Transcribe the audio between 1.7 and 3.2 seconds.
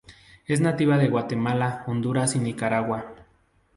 Honduras y Nicaragua.